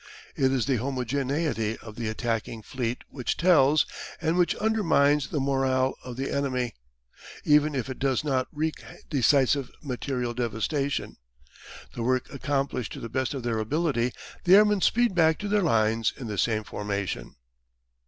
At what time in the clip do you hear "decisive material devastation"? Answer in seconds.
9.11-11.17